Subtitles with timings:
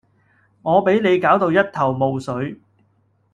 [0.63, 2.59] 我比你攪到一頭霧水